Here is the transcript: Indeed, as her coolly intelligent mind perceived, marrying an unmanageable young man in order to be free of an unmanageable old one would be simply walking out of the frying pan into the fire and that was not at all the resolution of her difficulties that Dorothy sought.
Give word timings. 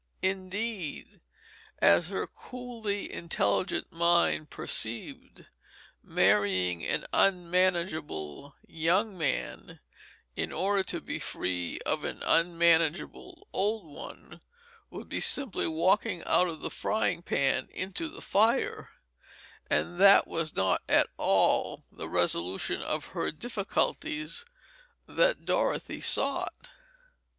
Indeed, 0.23 1.19
as 1.77 2.07
her 2.07 2.25
coolly 2.25 3.13
intelligent 3.13 3.91
mind 3.91 4.49
perceived, 4.49 5.45
marrying 6.01 6.83
an 6.83 7.05
unmanageable 7.13 8.55
young 8.67 9.15
man 9.15 9.79
in 10.35 10.51
order 10.51 10.81
to 10.85 11.01
be 11.01 11.19
free 11.19 11.77
of 11.85 12.03
an 12.03 12.23
unmanageable 12.23 13.47
old 13.53 13.85
one 13.85 14.41
would 14.89 15.07
be 15.07 15.19
simply 15.19 15.67
walking 15.67 16.23
out 16.23 16.47
of 16.47 16.61
the 16.61 16.71
frying 16.71 17.21
pan 17.21 17.67
into 17.69 18.09
the 18.09 18.23
fire 18.23 18.89
and 19.69 19.99
that 20.01 20.25
was 20.27 20.55
not 20.55 20.81
at 20.89 21.09
all 21.17 21.85
the 21.91 22.09
resolution 22.09 22.81
of 22.81 23.09
her 23.09 23.29
difficulties 23.31 24.47
that 25.05 25.45
Dorothy 25.45 26.01
sought. 26.01 26.71